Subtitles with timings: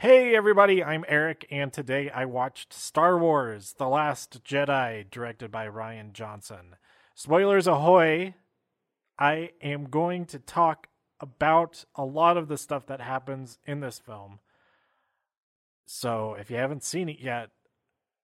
[0.00, 5.66] Hey everybody, I'm Eric, and today I watched Star Wars The Last Jedi, directed by
[5.66, 6.76] Rian Johnson.
[7.14, 8.34] Spoilers ahoy!
[9.18, 10.86] I am going to talk
[11.20, 14.38] about a lot of the stuff that happens in this film.
[15.84, 17.50] So if you haven't seen it yet,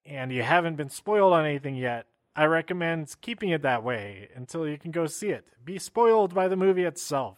[0.07, 4.67] and you haven't been spoiled on anything yet, I recommend keeping it that way until
[4.67, 5.45] you can go see it.
[5.63, 7.37] Be spoiled by the movie itself.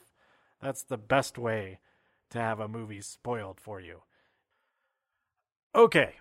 [0.62, 1.80] That's the best way
[2.30, 4.02] to have a movie spoiled for you.
[5.78, 6.14] Okay.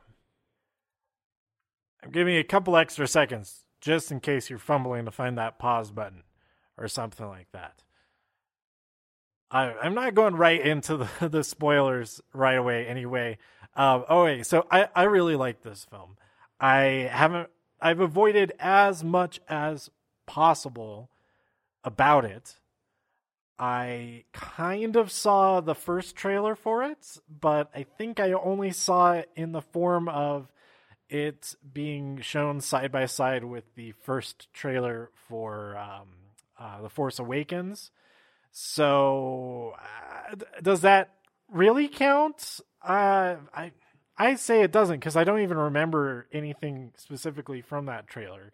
[2.03, 5.57] I'm giving you a couple extra seconds just in case you're fumbling to find that
[5.57, 6.21] pause button
[6.77, 7.81] or something like that.
[9.49, 13.39] I, I'm not going right into the, the spoilers right away anyway.
[13.75, 14.45] Um, oh, wait.
[14.45, 16.17] So I, I really like this film.
[16.59, 17.49] I haven't,
[17.81, 19.89] I've avoided as much as
[20.27, 21.09] possible
[21.83, 22.59] about it.
[23.59, 29.13] I kind of saw the first trailer for it, but I think I only saw
[29.13, 30.51] it in the form of
[31.09, 36.09] it being shown side by side with the first trailer for um,
[36.59, 37.91] uh, The Force Awakens.
[38.51, 41.15] So, uh, does that
[41.51, 42.59] really count?
[42.83, 43.71] Uh, I
[44.17, 48.51] I say it doesn't because I don't even remember anything specifically from that trailer,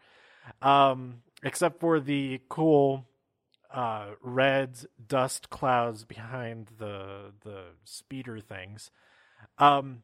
[0.62, 3.06] um, except for the cool
[3.74, 8.92] uh, red dust clouds behind the the speeder things.
[9.58, 10.04] Um,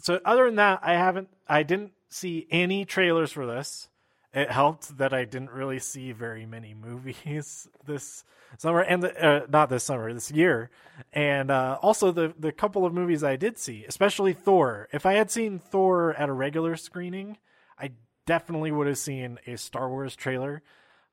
[0.00, 3.88] so other than that, I haven't, I didn't see any trailers for this.
[4.32, 8.24] It helped that I didn't really see very many movies this
[8.56, 10.70] summer, and the, uh, not this summer, this year,
[11.12, 14.88] and uh, also the the couple of movies I did see, especially Thor.
[14.92, 17.38] If I had seen Thor at a regular screening,
[17.78, 17.90] I
[18.26, 20.62] definitely would have seen a Star Wars trailer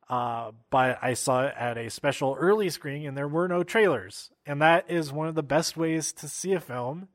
[0.08, 4.30] uh, but I saw it at a special early screening and there were no trailers.
[4.46, 7.08] And that is one of the best ways to see a film.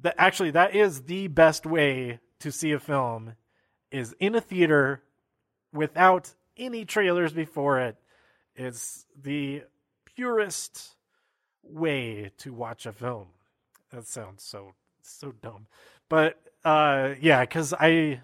[0.00, 3.34] That actually that is the best way to see a film
[3.90, 5.02] is in a theater
[5.72, 7.96] without any trailers before it.
[8.54, 9.64] It's the
[10.04, 10.94] purest
[11.62, 13.26] way to watch a film.
[13.90, 15.66] That sounds so so dumb.
[16.08, 18.22] But uh yeah, cuz I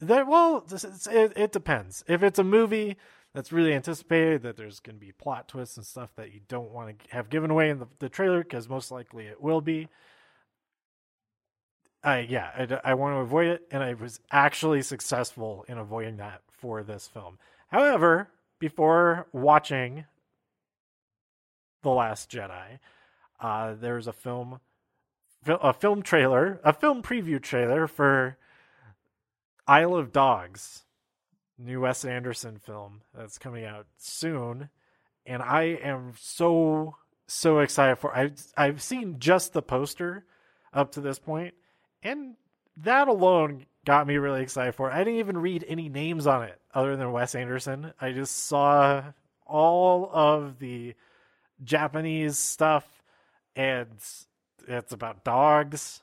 [0.00, 2.04] that well, it, it depends.
[2.06, 2.96] If it's a movie
[3.34, 6.72] that's really anticipated, that there's going to be plot twists and stuff that you don't
[6.72, 9.88] want to have given away in the, the trailer, because most likely it will be.
[12.02, 16.16] I yeah, I, I want to avoid it, and I was actually successful in avoiding
[16.16, 17.38] that for this film.
[17.68, 20.06] However, before watching
[21.82, 22.78] The Last Jedi,
[23.40, 24.60] uh, there's a film,
[25.46, 28.36] a film trailer, a film preview trailer for
[29.66, 30.84] Isle of Dogs,
[31.58, 34.70] new Wes Anderson film that's coming out soon,
[35.26, 38.16] and I am so so excited for.
[38.16, 40.24] I've, I've seen just the poster
[40.72, 41.54] up to this point,
[42.02, 42.34] and
[42.78, 44.94] that alone got me really excited for it.
[44.94, 47.92] I didn't even read any names on it other than Wes Anderson.
[48.00, 49.04] I just saw
[49.46, 50.94] all of the
[51.62, 52.84] Japanese stuff,
[53.54, 53.88] and
[54.66, 56.02] it's about dogs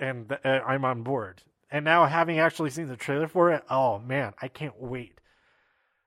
[0.00, 1.42] and uh, I'm on board.
[1.70, 5.20] And now, having actually seen the trailer for it, oh man, I can't wait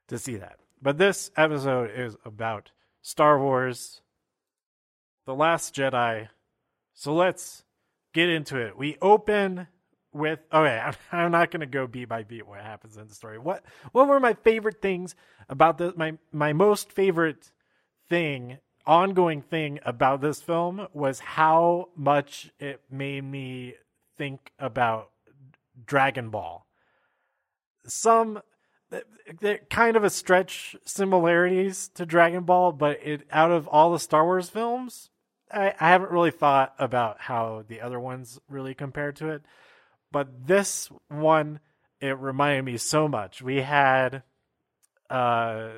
[0.09, 0.59] to see that.
[0.81, 2.71] But this episode is about
[3.01, 4.01] Star Wars,
[5.25, 6.27] The Last Jedi.
[6.93, 7.63] So let's
[8.13, 8.77] get into it.
[8.77, 9.67] We open
[10.11, 13.15] with okay, I'm, I'm not going to go beat by beat what happens in the
[13.15, 13.39] story.
[13.39, 15.15] What what were my favorite things
[15.47, 17.51] about the my my most favorite
[18.09, 23.75] thing ongoing thing about this film was how much it made me
[24.17, 25.09] think about
[25.85, 26.65] Dragon Ball.
[27.85, 28.41] Some
[29.69, 34.23] kind of a stretch similarities to Dragon Ball, but it out of all the Star
[34.23, 35.09] Wars films,
[35.51, 39.43] I, I haven't really thought about how the other ones really compare to it.
[40.11, 41.59] But this one,
[41.99, 43.41] it reminded me so much.
[43.41, 44.23] We had
[45.09, 45.69] uh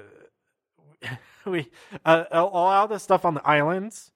[1.46, 1.69] we
[2.03, 4.12] uh, all the stuff on the islands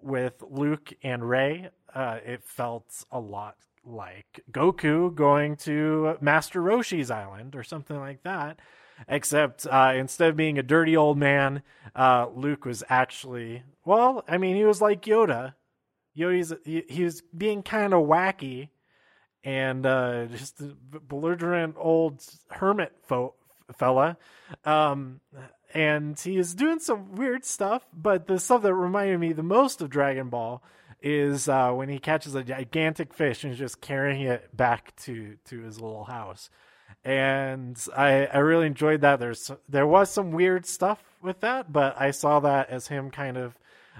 [0.00, 1.70] with Luke and Rey.
[1.98, 8.22] Uh, it felt a lot like Goku going to Master Roshi's island or something like
[8.22, 8.60] that.
[9.08, 11.62] Except uh, instead of being a dirty old man,
[11.96, 14.24] uh, Luke was actually well.
[14.28, 15.54] I mean, he was like Yoda.
[16.16, 18.68] Yoda's he, he was being kind of wacky
[19.42, 23.34] and uh, just a belligerent old hermit fo-
[23.76, 24.18] fella.
[24.64, 25.20] Um,
[25.74, 27.84] and he is doing some weird stuff.
[27.92, 30.62] But the stuff that reminded me the most of Dragon Ball
[31.00, 35.36] is uh, when he catches a gigantic fish and is just carrying it back to
[35.46, 36.50] to his little house.
[37.04, 39.20] And I I really enjoyed that.
[39.20, 43.36] There's there was some weird stuff with that, but I saw that as him kind
[43.36, 43.58] of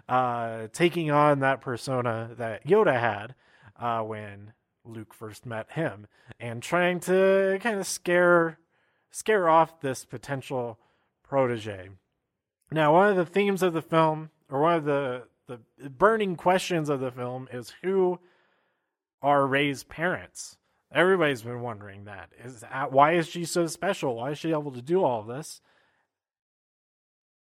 [0.08, 3.34] uh, taking on that persona that Yoda had
[3.78, 4.52] uh, when
[4.84, 6.06] Luke first met him,
[6.40, 8.58] and trying to kind of scare
[9.10, 10.78] scare off this potential
[11.22, 11.90] protege.
[12.70, 16.88] Now, one of the themes of the film, or one of the the burning questions
[16.88, 18.20] of the film, is who
[19.22, 20.56] are Rey's parents.
[20.92, 22.30] Everybody's been wondering that.
[22.42, 24.16] Is that, why is she so special?
[24.16, 25.60] Why is she able to do all this?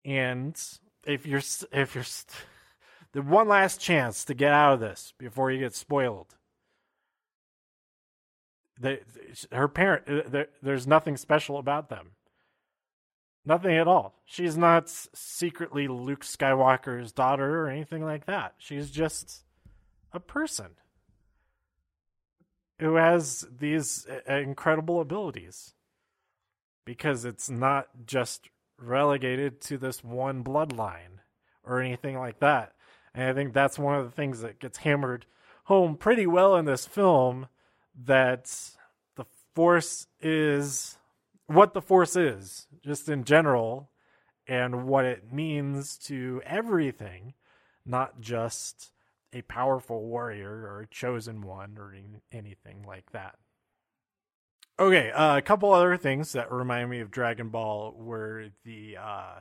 [0.05, 0.59] And
[1.05, 2.05] if you're if you're
[3.13, 6.35] the one last chance to get out of this before you get spoiled.
[9.51, 12.11] Her parent, uh, there's nothing special about them.
[13.45, 14.13] Nothing at all.
[14.25, 18.53] She's not secretly Luke Skywalker's daughter or anything like that.
[18.57, 19.43] She's just
[20.13, 20.75] a person
[22.79, 25.73] who has these uh, incredible abilities
[26.85, 31.19] because it's not just relegated to this one bloodline
[31.63, 32.73] or anything like that.
[33.13, 35.25] And I think that's one of the things that gets hammered
[35.65, 37.47] home pretty well in this film
[38.05, 38.51] that
[39.15, 40.97] the force is
[41.53, 43.89] what the force is, just in general,
[44.47, 47.33] and what it means to everything,
[47.85, 48.91] not just
[49.33, 51.95] a powerful warrior or a chosen one or
[52.31, 53.35] anything like that.
[54.79, 59.35] Okay, uh, a couple other things that remind me of Dragon Ball were the uh,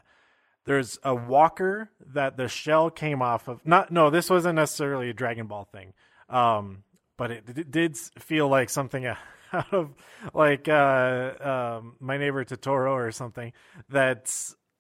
[0.67, 3.67] there's a walker that the shell came off of.
[3.67, 5.95] Not no, this wasn't necessarily a Dragon Ball thing,
[6.29, 6.85] um,
[7.17, 9.07] but it, it, did feel like something
[9.53, 9.95] out of
[10.35, 13.53] like uh, um, my neighbor Totoro or something.
[13.89, 14.33] That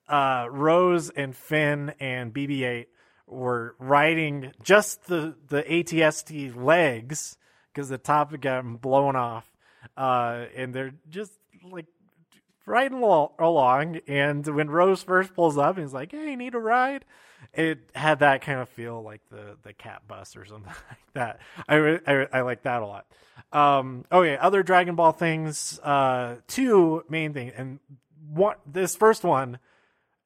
[0.08, 2.86] uh, Rose and Finn and BB-8
[3.26, 7.36] were riding just the the ATST legs
[7.72, 9.50] because the top had gotten blown off,
[9.96, 11.32] uh, and they're just
[11.70, 11.86] like
[12.66, 14.00] riding along.
[14.08, 17.04] And when Rose first pulls up, he's like, "Hey, need a ride?"
[17.52, 21.40] It had that kind of feel like the the cat bus or something like that.
[21.68, 23.06] I I, I like that a lot.
[23.52, 25.80] Um, okay, other Dragon Ball things.
[25.80, 27.80] Uh, two main things, and
[28.28, 29.58] what this first one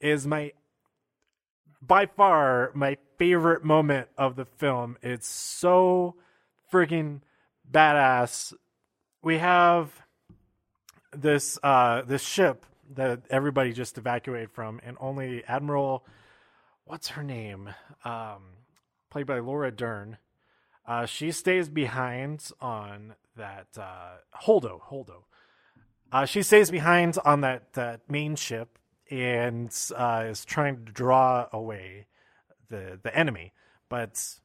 [0.00, 0.52] is my
[1.80, 4.96] by far my favorite moment of the film.
[5.02, 6.16] It's so
[6.72, 7.20] freaking
[7.70, 8.52] badass.
[9.22, 9.90] We have
[11.12, 16.04] this uh, this ship that everybody just evacuated from, and only Admiral,
[16.84, 17.70] what's her name,
[18.04, 18.42] um,
[19.10, 20.18] played by Laura Dern,
[20.86, 24.80] uh, she stays behind on that uh, Holdo.
[24.90, 25.24] Holdo.
[26.12, 28.78] Uh, she stays behind on that that main ship
[29.10, 32.06] and uh, is trying to draw away
[32.68, 33.52] the the enemy,
[33.88, 34.38] but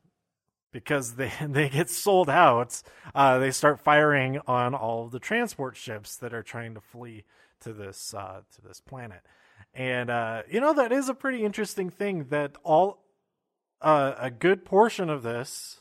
[0.72, 2.82] because they they get sold out,
[3.14, 7.24] uh, they start firing on all of the transport ships that are trying to flee
[7.62, 9.22] to this uh, to this planet.
[9.74, 13.04] And uh, you know that is a pretty interesting thing that all
[13.82, 15.80] uh, a good portion of this,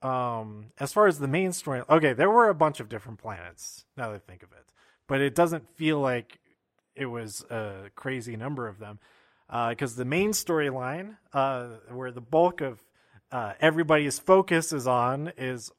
[0.00, 1.82] um, as far as the main story.
[1.88, 3.84] Okay, there were a bunch of different planets.
[3.96, 4.64] Now that I think of it,
[5.06, 6.40] but it doesn't feel like
[6.94, 8.98] it was a crazy number of them
[9.46, 12.82] because uh, the main storyline, uh, where the bulk of
[13.30, 15.70] uh, everybody's focus is on is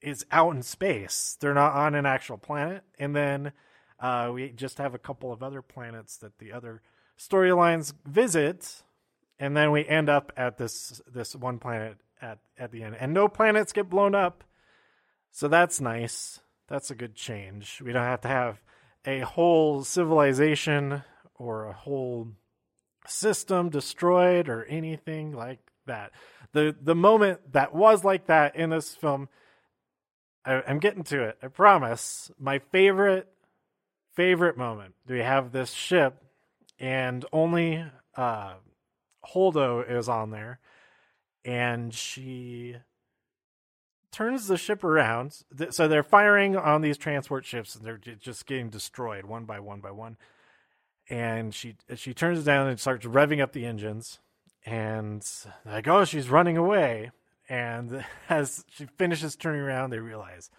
[0.00, 1.36] is out in space.
[1.40, 3.52] They're not on an actual planet, and then
[4.00, 6.82] uh, we just have a couple of other planets that the other
[7.18, 8.82] storylines visit,
[9.38, 13.12] and then we end up at this this one planet at at the end, and
[13.12, 14.44] no planets get blown up,
[15.30, 16.40] so that's nice.
[16.68, 17.80] That's a good change.
[17.84, 18.60] We don't have to have
[19.04, 21.02] a whole civilization
[21.34, 22.28] or a whole
[23.06, 26.12] system destroyed or anything like that
[26.52, 29.28] the the moment that was like that in this film.
[30.44, 31.38] I, I'm getting to it.
[31.42, 32.30] I promise.
[32.38, 33.28] My favorite
[34.20, 34.94] favorite moment.
[35.08, 36.22] We have this ship,
[36.78, 37.82] and only
[38.14, 38.52] uh,
[39.32, 40.60] Holdo is on there,
[41.42, 42.76] and she
[44.12, 45.38] turns the ship around.
[45.70, 49.80] So they're firing on these transport ships, and they're just getting destroyed one by one
[49.80, 50.18] by one.
[51.08, 54.18] And she she turns down and starts revving up the engines,
[54.66, 55.26] and
[55.64, 57.10] like, oh, she's running away.
[57.48, 60.50] And as she finishes turning around, they realize,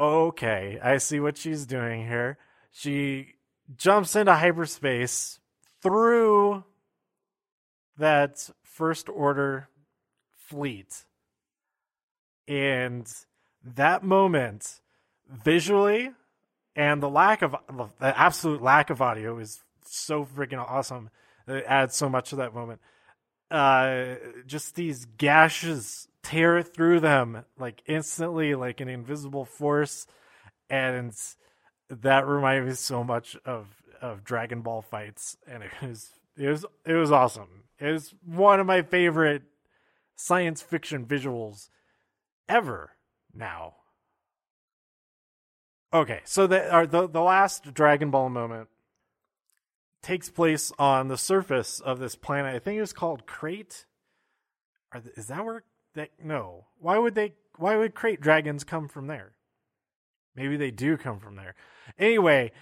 [0.00, 2.38] okay, I see what she's doing here.
[2.70, 3.34] She
[3.76, 5.38] jumps into hyperspace
[5.82, 6.64] through
[7.98, 9.68] that first order
[10.48, 11.04] fleet.
[12.48, 13.06] And
[13.62, 14.80] that moment,
[15.28, 16.10] visually,
[16.74, 21.10] and the lack of the absolute lack of audio is so freaking awesome
[21.50, 22.80] it adds so much to that moment.
[23.50, 24.14] Uh,
[24.46, 30.06] just these gashes tear through them like instantly, like an invisible force,
[30.68, 31.12] and
[31.88, 33.66] that reminded me so much of
[34.00, 37.64] of Dragon Ball fights, and it was it was it was awesome.
[37.78, 39.42] is one of my favorite
[40.16, 41.68] science fiction visuals
[42.48, 42.92] ever
[43.34, 43.74] now.
[45.92, 48.68] Okay, so the the the last Dragon Ball moment
[50.02, 52.54] takes place on the surface of this planet.
[52.54, 53.86] I think it was called Crait.
[54.92, 56.66] Are is that where that no?
[56.78, 57.34] Why would they?
[57.56, 59.32] Why would Krayt dragons come from there?
[60.34, 61.54] Maybe they do come from there.
[61.98, 62.52] Anyway,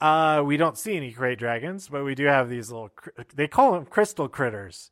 [0.00, 2.90] uh, we don't see any Krayt dragons, but we do have these little.
[3.34, 4.90] They call them crystal critters.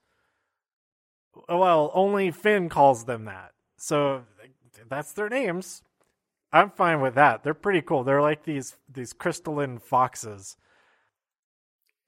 [1.48, 3.52] Well, only Finn calls them that.
[3.76, 4.22] So
[4.88, 5.82] that's their names.
[6.52, 7.42] I'm fine with that.
[7.42, 8.04] They're pretty cool.
[8.04, 10.56] They're like these these crystalline foxes.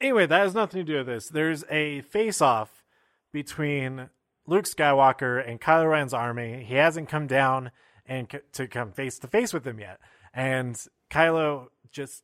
[0.01, 1.29] Anyway, that has nothing to do with this.
[1.29, 2.85] There's a face off
[3.33, 4.11] between
[4.49, 6.65] Luke Skywalker and Kylo Ren's army.
[6.65, 7.71] He hasn't come down
[8.07, 10.01] and c- to come face to face with them yet.
[10.33, 10.75] And
[11.11, 12.23] Kylo just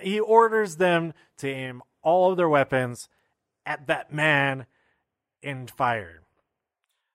[0.00, 3.08] he orders them to aim all of their weapons
[3.66, 4.64] at that man
[5.42, 6.22] and fire.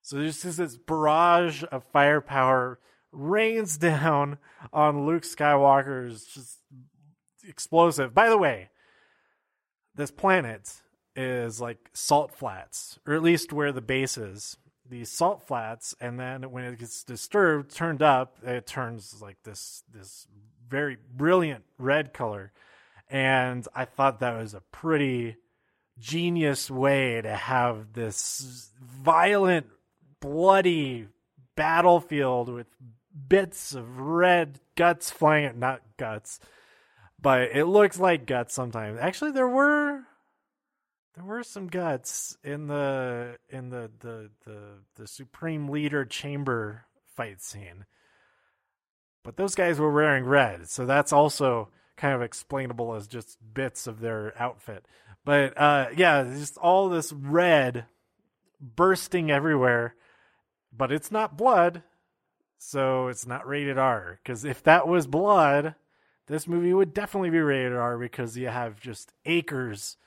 [0.04, 2.80] So there's just this barrage of firepower
[3.12, 4.38] rains down
[4.72, 6.60] on Luke Skywalker's just
[7.48, 8.14] explosive.
[8.14, 8.70] By the way,
[9.96, 10.82] this planet
[11.20, 14.58] is like salt flats, or at least where the base is.
[14.90, 19.84] These salt flats, and then when it gets disturbed, turned up, it turns like this
[19.94, 20.28] this
[20.68, 22.52] very brilliant red color.
[23.10, 25.36] And I thought that was a pretty
[26.00, 29.68] genius way to have this violent,
[30.22, 31.08] bloody
[31.56, 32.68] battlefield with
[33.28, 36.40] bits of red guts flying not guts
[37.22, 40.02] but it looks like guts sometimes actually there were
[41.16, 44.62] there were some guts in the in the the the,
[44.96, 46.86] the supreme leader chamber
[47.16, 47.86] fight scene
[49.24, 53.88] but those guys were wearing red so that's also kind of explainable as just bits
[53.88, 54.86] of their outfit
[55.26, 57.86] but uh yeah just all this red
[58.62, 59.96] bursting everywhere
[60.72, 61.84] but it's not blood
[62.60, 64.20] so it's not rated R.
[64.22, 65.76] Because if that was blood,
[66.28, 69.98] this movie would definitely be rated R because you have just acres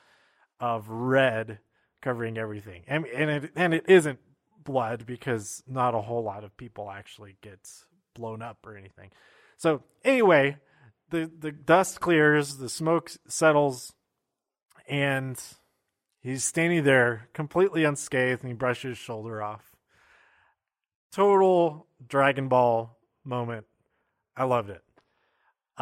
[0.62, 1.58] of red
[2.00, 4.20] covering everything, and and it and it isn't
[4.62, 9.10] blood because not a whole lot of people actually gets blown up or anything.
[9.58, 10.56] So anyway,
[11.10, 13.92] the the dust clears, the smoke settles,
[14.88, 15.42] and
[16.20, 19.72] he's standing there completely unscathed, and he brushes his shoulder off
[21.12, 23.66] total Dragon Ball moment.
[24.36, 24.82] I loved it.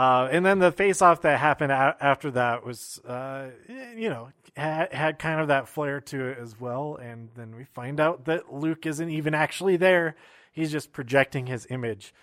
[0.00, 3.50] Uh, and then the face off that happened a- after that was, uh,
[3.94, 6.96] you know, had, had kind of that flair to it as well.
[6.96, 10.16] And then we find out that Luke isn't even actually there.
[10.52, 12.14] He's just projecting his image,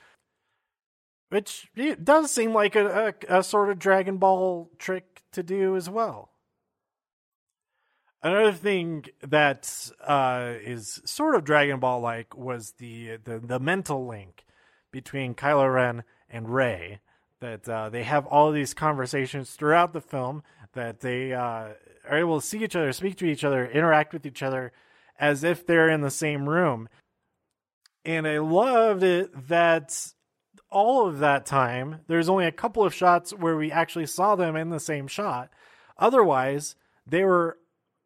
[1.30, 1.70] which
[2.04, 6.32] does seem like a, a, a sort of Dragon Ball trick to do as well.
[8.24, 14.08] Another thing that uh, is sort of Dragon Ball like was the, the the mental
[14.08, 14.46] link
[14.92, 17.02] between Kylo Ren and Rey.
[17.40, 20.44] That uh, they have all these conversations throughout the film.
[20.74, 21.70] That they uh,
[22.10, 24.72] are able to see each other, speak to each other, interact with each other,
[25.20, 26.90] as if they're in the same room.
[28.06, 30.14] And I loved it that
[30.70, 34.56] all of that time, there's only a couple of shots where we actually saw them
[34.56, 35.50] in the same shot.
[35.98, 36.76] Otherwise,
[37.06, 37.58] they were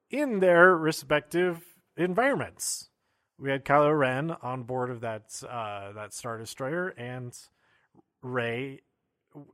[0.09, 1.63] in their respective
[1.97, 2.89] environments.
[3.38, 7.35] We had Kylo Ren on board of that uh, that Star Destroyer, and
[8.21, 8.81] Rey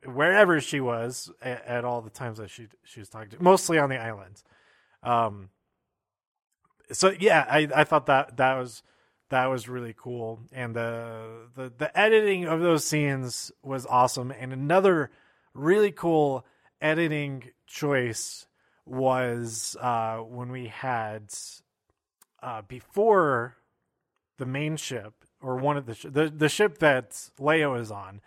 [0.06, 3.78] wherever she was at, at, all the times that she she was talking to, mostly
[3.78, 4.42] on the island.
[5.04, 5.50] Um,
[6.92, 8.84] so yeah, I I thought that that was
[9.30, 14.32] that was really cool, and the the the editing of those scenes was awesome.
[14.32, 15.12] And another
[15.54, 16.46] really cool
[16.82, 18.48] editing choice
[18.86, 21.34] was uh, when we had
[22.42, 23.58] uh, before
[24.38, 28.22] the main ship or one of the sh- the the ship that Leia is on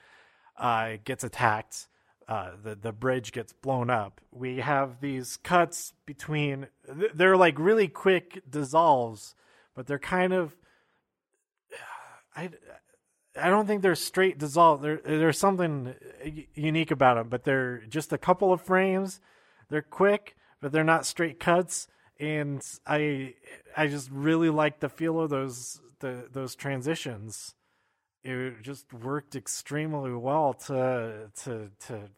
[0.61, 1.88] uh, gets attacked.
[2.29, 4.21] Uh, the the bridge gets blown up.
[4.31, 6.69] We have these cuts between.
[7.12, 9.35] They're like really quick dissolves,
[9.75, 10.57] but they're kind of.
[12.37, 12.50] I
[13.37, 14.83] I don't think they're straight dissolve.
[14.83, 15.95] There there's something
[16.55, 19.21] unique about them, but they're just a couple of frames.
[19.69, 21.88] They're quick, but they're not straight cuts.
[22.21, 23.35] And I
[23.76, 27.55] I just really like the feel of those the those transitions.
[28.23, 32.11] It just worked extremely well to to to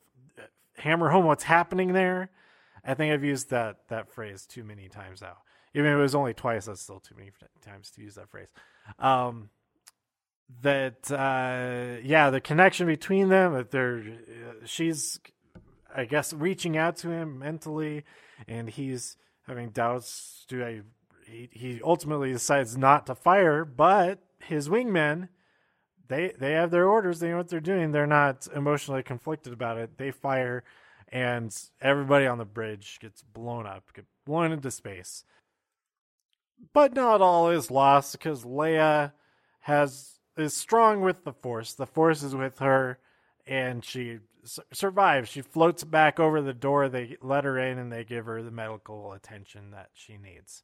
[0.76, 2.30] hammer home what's happening there.
[2.84, 5.38] I think I've used that that phrase too many times now.
[5.74, 7.30] Even if it was only twice, that's still too many
[7.64, 8.48] times to use that phrase.
[8.98, 9.48] Um,
[10.62, 13.54] that uh, yeah, the connection between them.
[13.54, 15.20] That they're uh, she's
[15.94, 18.04] I guess reaching out to him mentally,
[18.48, 19.16] and he's
[19.46, 20.44] having doubts.
[20.48, 20.80] Do I?
[21.26, 25.28] he he ultimately decides not to fire, but his wingmen
[26.12, 27.20] they they have their orders.
[27.20, 27.92] They know what they're doing.
[27.92, 29.98] They're not emotionally conflicted about it.
[29.98, 30.64] They fire,
[31.08, 35.24] and everybody on the bridge gets blown up, get blown into space.
[36.72, 39.12] But not all is lost because Leia
[39.60, 41.74] has is strong with the Force.
[41.74, 42.98] The Force is with her,
[43.46, 44.18] and she
[44.72, 45.28] survives.
[45.28, 46.88] She floats back over the door.
[46.88, 50.62] They let her in, and they give her the medical attention that she needs.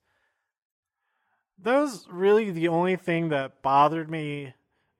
[1.60, 4.54] That was really the only thing that bothered me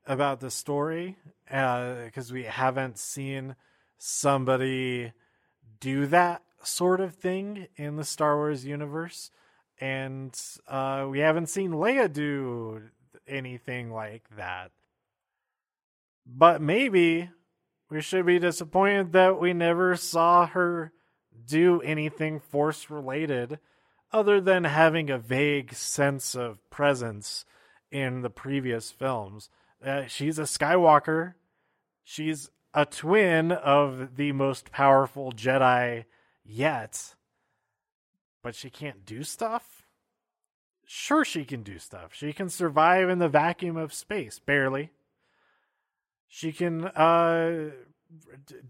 [0.09, 3.55] about the story because uh, we haven't seen
[3.99, 5.13] somebody
[5.81, 9.31] do that sort of thing in the Star Wars universe,
[9.81, 10.37] and
[10.67, 12.83] uh, we haven't seen Leia do
[13.29, 14.73] anything like that.
[16.27, 17.31] But maybe
[17.91, 20.93] we should be disappointed that we never saw her
[21.47, 23.59] do anything force related
[24.13, 27.45] other than having a vague sense of presence
[27.91, 29.49] in the previous films.
[29.85, 31.35] Uh, she's a Skywalker.
[32.03, 36.05] She's a twin of the most powerful Jedi
[36.45, 37.15] yet.
[38.43, 39.87] But she can't do stuff?
[40.87, 42.15] Sure, she can do stuff.
[42.15, 44.91] She can survive in the vacuum of space, barely.
[46.29, 47.71] She can uh,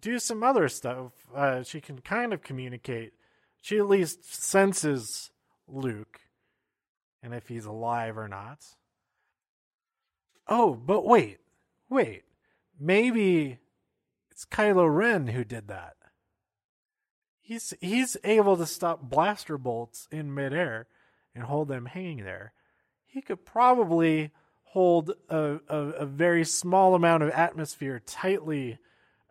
[0.00, 1.12] do some other stuff.
[1.34, 3.12] Uh, she can kind of communicate.
[3.62, 5.30] She at least senses
[5.66, 6.20] Luke
[7.22, 8.64] and if he's alive or not.
[10.48, 11.38] Oh, but wait,
[11.90, 12.22] wait.
[12.80, 13.58] Maybe
[14.30, 15.96] it's Kylo Ren who did that.
[17.40, 20.86] He's he's able to stop blaster bolts in midair
[21.34, 22.52] and hold them hanging there.
[23.06, 24.32] He could probably
[24.64, 28.78] hold a, a, a very small amount of atmosphere tightly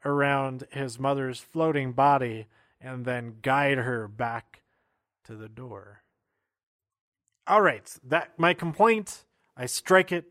[0.04, 2.48] around his mother's floating body
[2.82, 4.64] and then guide her back
[5.26, 6.02] to the door.
[7.46, 10.26] All right, that my complaint, I strike it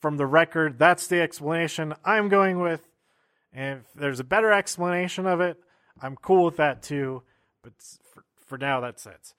[0.00, 0.78] from the record.
[0.78, 2.88] That's the explanation I'm going with.
[3.52, 5.58] And if there's a better explanation of it,
[6.00, 7.22] I'm cool with that too.
[7.62, 7.72] But
[8.12, 9.34] for, for now, that's it.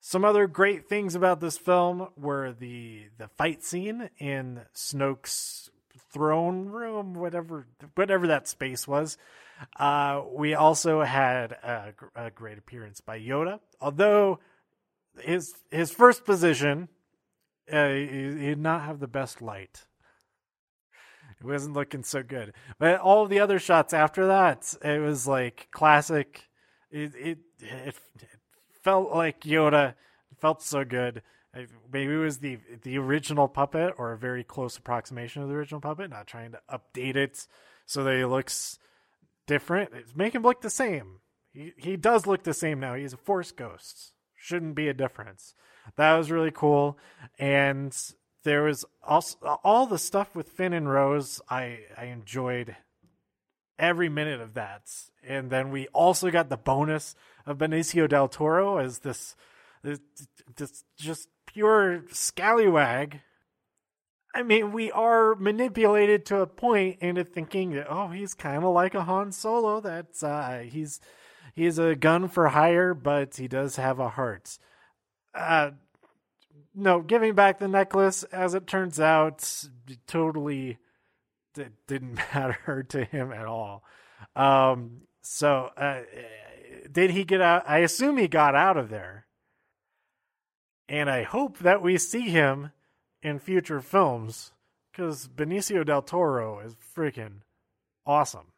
[0.00, 5.70] Some other great things about this film were the the fight scene in Snoke's
[6.12, 9.16] throne room, whatever whatever that space was.
[9.78, 14.40] Uh, we also had a, a great appearance by Yoda, although
[15.20, 16.88] his his first position
[17.70, 19.86] uh, he, he did not have the best light.
[21.40, 22.52] It wasn't looking so good.
[22.78, 26.48] But all the other shots after that, it was like classic.
[26.90, 28.28] It it it, it
[28.82, 29.90] felt like Yoda.
[30.30, 31.22] It felt so good.
[31.92, 35.80] Maybe it was the the original puppet or a very close approximation of the original
[35.80, 36.10] puppet.
[36.10, 37.46] Not trying to update it
[37.86, 38.78] so that he looks
[39.46, 39.90] different.
[39.94, 41.20] It's make him look the same.
[41.52, 42.94] He he does look the same now.
[42.94, 44.12] He's a force ghost.
[44.36, 45.54] Shouldn't be a difference.
[45.96, 46.98] That was really cool.
[47.38, 47.96] And
[48.44, 51.40] there was also all the stuff with Finn and Rose.
[51.48, 52.76] I I enjoyed
[53.78, 54.82] every minute of that.
[55.26, 57.14] And then we also got the bonus
[57.46, 59.36] of Benicio del Toro as this
[59.82, 60.00] this,
[60.56, 63.20] this just pure scallywag.
[64.34, 68.72] I mean, we are manipulated to a point into thinking that oh, he's kind of
[68.72, 69.80] like a Han Solo.
[69.80, 71.00] That's uh, he's
[71.54, 74.58] he's a gun for hire, but he does have a heart.
[75.34, 75.70] Uh,
[76.74, 79.66] no, giving back the necklace, as it turns out,
[80.06, 80.78] totally
[81.54, 83.84] d- didn't matter to him at all.
[84.34, 86.02] Um, so, uh,
[86.90, 87.64] did he get out?
[87.66, 89.26] I assume he got out of there.
[90.88, 92.72] And I hope that we see him
[93.22, 94.52] in future films
[94.90, 97.40] because Benicio del Toro is freaking
[98.04, 98.51] awesome.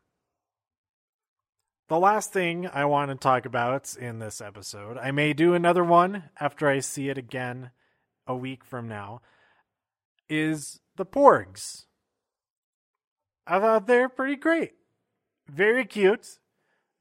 [1.88, 5.84] The last thing I want to talk about in this episode, I may do another
[5.84, 7.72] one after I see it again
[8.26, 9.20] a week from now,
[10.26, 11.84] is the Porgs.
[13.46, 14.72] I thought they're pretty great.
[15.46, 16.38] Very cute.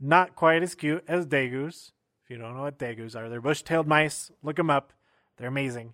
[0.02, 1.92] Not quite as cute as Degus.
[2.26, 4.32] If you don't know what Degus are, they're bush-tailed mice.
[4.42, 4.92] Look them up.
[5.38, 5.94] They're amazing.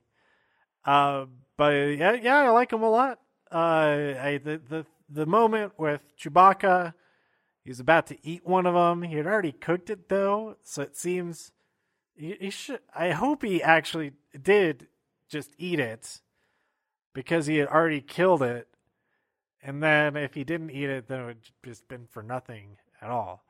[0.84, 1.26] Uh,
[1.58, 3.20] but yeah, yeah, I like them a lot.
[3.52, 6.96] Uh, I the the the moment with Chewbacca,
[7.70, 9.04] he's about to eat one of them.
[9.04, 11.52] He had already cooked it though, so it seems
[12.16, 12.80] he, he should.
[12.96, 14.88] I hope he actually did
[15.30, 16.20] just eat it
[17.14, 18.68] because he had already killed it.
[19.62, 23.12] And then if he didn't eat it, then it would just been for nothing at
[23.12, 23.44] all.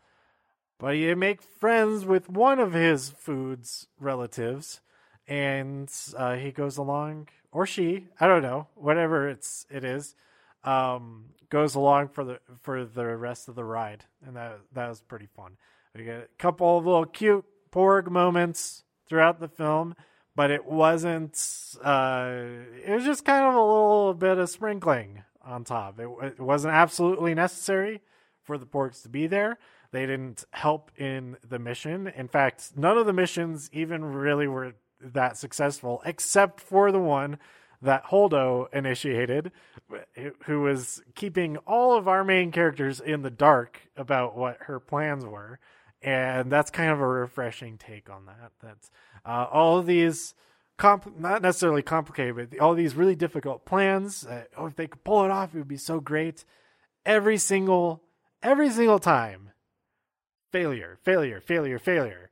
[0.79, 4.81] But he make friends with one of his food's relatives,
[5.29, 10.15] and uh, he goes along, or she, I don't know, whatever it's it is,
[10.63, 15.01] um, goes along for the for the rest of the ride, and that that was
[15.01, 15.57] pretty fun.
[15.95, 19.95] We get a couple of little cute porg moments throughout the film,
[20.35, 21.37] but it wasn't.
[21.83, 22.41] Uh,
[22.85, 25.99] it was just kind of a little bit of sprinkling on top.
[25.99, 28.01] It, it wasn't absolutely necessary
[28.43, 29.57] for the porgs to be there.
[29.91, 32.07] They didn't help in the mission.
[32.07, 37.39] In fact, none of the missions even really were that successful, except for the one
[37.81, 39.51] that Holdo initiated,
[40.45, 45.25] who was keeping all of our main characters in the dark about what her plans
[45.25, 45.59] were.
[46.01, 48.51] And that's kind of a refreshing take on that.
[48.61, 48.89] That's
[49.25, 50.33] uh, all these,
[50.77, 54.25] comp- not necessarily complicated, but all these really difficult plans.
[54.25, 56.45] Uh, oh, if they could pull it off, it would be so great.
[57.05, 58.01] Every single,
[58.41, 59.51] every single time,
[60.51, 62.29] failure, failure, failure, failure.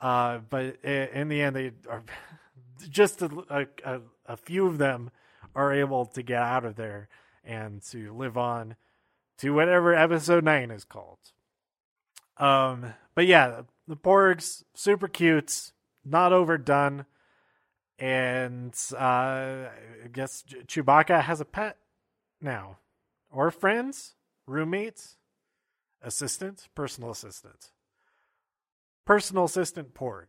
[0.00, 2.02] Uh, but in the end, they are
[2.88, 5.10] just a, a, a few of them
[5.54, 7.08] are able to get out of there
[7.44, 8.76] and to live on
[9.38, 11.18] to whatever episode nine is called.
[12.38, 15.72] Um, but yeah, the Porgs super cute,
[16.04, 17.06] not overdone,
[17.98, 21.78] and uh, I guess Chewbacca has a pet
[22.40, 22.78] now,
[23.30, 24.14] or friends,
[24.46, 25.16] roommates,
[26.02, 27.70] assistant, personal assistant,
[29.06, 30.26] personal assistant Porg.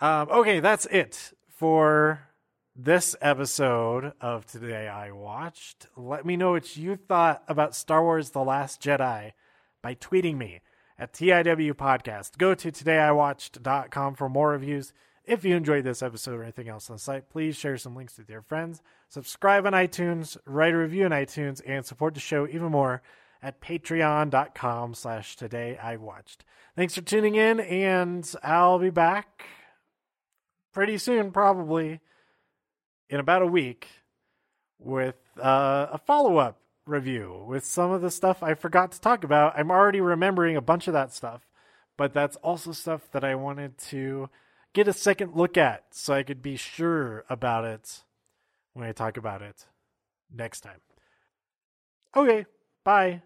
[0.00, 2.28] Um, okay, that's it for
[2.76, 5.86] this episode of Today I Watched.
[5.96, 9.32] Let me know what you thought about Star Wars The Last Jedi
[9.80, 10.60] by tweeting me
[10.98, 12.36] at TIW Podcast.
[12.36, 14.92] Go to todayiwatched.com for more reviews.
[15.24, 18.18] If you enjoyed this episode or anything else on the site, please share some links
[18.18, 18.82] with your friends.
[19.08, 23.02] Subscribe on iTunes, write a review on iTunes, and support the show even more
[23.40, 26.44] at patreon.com slash today I watched.
[26.74, 29.46] Thanks for tuning in, and I'll be back
[30.72, 32.00] pretty soon, probably
[33.14, 33.88] in about a week,
[34.78, 39.24] with uh, a follow up review with some of the stuff I forgot to talk
[39.24, 39.56] about.
[39.56, 41.48] I'm already remembering a bunch of that stuff,
[41.96, 44.28] but that's also stuff that I wanted to
[44.74, 48.02] get a second look at so I could be sure about it
[48.72, 49.64] when I talk about it
[50.34, 50.80] next time.
[52.16, 52.46] Okay,
[52.84, 53.22] bye.